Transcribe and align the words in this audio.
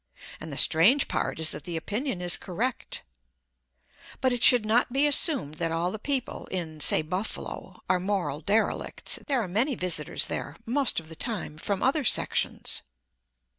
And 0.39 0.51
the 0.51 0.57
strange 0.57 1.07
part 1.07 1.39
is 1.39 1.51
that 1.51 1.63
the 1.63 1.77
opinion 1.77 2.23
is 2.23 2.35
correct. 2.35 3.03
But 4.19 4.33
it 4.33 4.43
should 4.43 4.65
not 4.65 4.91
be 4.91 5.05
assumed 5.05 5.57
that 5.59 5.71
all 5.71 5.91
the 5.91 5.99
people 5.99 6.47
in, 6.47 6.79
say, 6.81 7.03
Buffalo, 7.03 7.83
are 7.87 7.99
moral 7.99 8.41
derelicts—there 8.41 9.39
are 9.39 9.47
many 9.47 9.75
visitors 9.75 10.25
there, 10.25 10.55
most 10.65 10.99
of 10.99 11.07
the 11.07 11.15
time, 11.15 11.55
from 11.59 11.83
other 11.83 12.03
sections. 12.03 12.81